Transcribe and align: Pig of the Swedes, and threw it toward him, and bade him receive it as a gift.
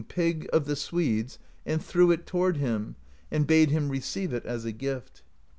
Pig 0.07 0.49
of 0.51 0.65
the 0.65 0.75
Swedes, 0.75 1.37
and 1.63 1.79
threw 1.79 2.09
it 2.09 2.25
toward 2.25 2.57
him, 2.57 2.95
and 3.29 3.45
bade 3.45 3.69
him 3.69 3.87
receive 3.89 4.33
it 4.33 4.43
as 4.47 4.65
a 4.65 4.71
gift. 4.71 5.21